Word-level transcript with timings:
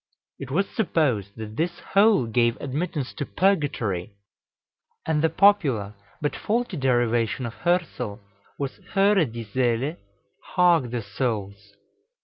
It 0.39 0.49
was 0.49 0.67
supposed 0.67 1.35
that 1.37 1.57
this 1.57 1.77
hole 1.93 2.25
gave 2.25 2.59
admittance 2.59 3.13
to 3.13 3.23
Purgatory; 3.27 4.15
and 5.05 5.21
the 5.21 5.29
popular 5.29 5.93
but 6.19 6.35
faulty 6.35 6.75
derivation 6.75 7.45
of 7.45 7.53
Hörsel 7.59 8.17
was 8.57 8.79
Höre, 8.95 9.31
die 9.31 9.43
Seele 9.43 9.97
Hark, 10.55 10.89
the 10.89 11.03
Souls! 11.03 11.75